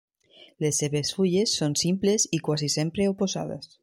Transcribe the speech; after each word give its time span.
Les 0.63 0.77
seves 0.83 1.11
fulles 1.17 1.53
són 1.59 1.77
simples 1.83 2.25
i 2.39 2.39
quasi 2.49 2.71
sempre 2.77 3.07
oposades. 3.11 3.71